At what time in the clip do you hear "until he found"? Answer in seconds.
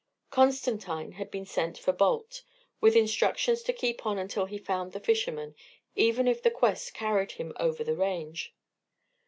4.17-4.93